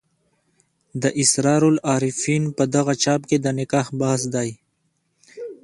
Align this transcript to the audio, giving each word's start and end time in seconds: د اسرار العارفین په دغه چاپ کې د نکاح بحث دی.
د 1.01 1.03
اسرار 1.23 1.61
العارفین 1.73 2.43
په 2.57 2.63
دغه 2.75 2.93
چاپ 3.03 3.21
کې 3.29 3.37
د 3.39 3.45
نکاح 3.59 3.87
بحث 3.99 4.21
دی. 4.35 4.49